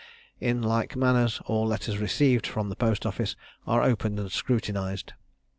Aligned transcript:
In 0.39 0.63
like 0.63 0.95
manner, 0.95 1.27
all 1.45 1.67
letters 1.67 1.99
received 1.99 2.47
from 2.47 2.69
the 2.69 2.75
post 2.75 3.05
office 3.05 3.35
are 3.67 3.83
opened 3.83 4.19
and 4.19 4.31
scrutinised. 4.31 5.13